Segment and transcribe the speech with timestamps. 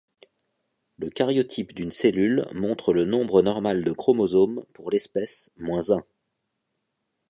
[0.97, 6.03] Le caryotype d'une cellule montre le nombre normal de chromosomes pour l'espèce moins un.